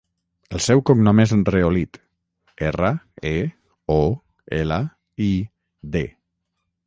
El 0.57 0.61
seu 0.67 0.79
cognom 0.89 1.19
és 1.23 1.33
Reolid: 1.49 1.99
erra, 2.71 2.89
e, 3.31 3.35
o, 3.97 3.99
ela, 4.61 4.79
i, 5.27 5.31
de. 5.97 6.05